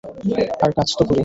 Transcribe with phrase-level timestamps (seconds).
[0.63, 1.19] আর, কাজ তো করি।